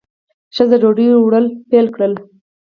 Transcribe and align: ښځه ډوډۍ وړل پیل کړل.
ښځه 0.55 0.75
ډوډۍ 0.81 1.07
وړل 1.11 1.45
پیل 1.69 1.87
کړل. 1.95 2.13